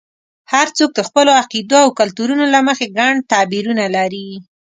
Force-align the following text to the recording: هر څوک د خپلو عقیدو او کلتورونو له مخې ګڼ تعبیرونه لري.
هر 0.53 0.67
څوک 0.77 0.89
د 0.95 0.99
خپلو 1.07 1.31
عقیدو 1.41 1.77
او 1.85 1.89
کلتورونو 1.99 2.45
له 2.53 2.59
مخې 2.67 2.87
ګڼ 2.97 3.13
تعبیرونه 3.31 3.85
لري. 3.95 4.27